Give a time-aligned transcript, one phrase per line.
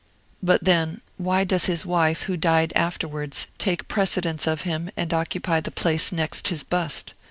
[0.41, 5.61] But, then, why does his wife, who died afterwards, take precedence of him and occupy
[5.61, 7.13] the place next his bust?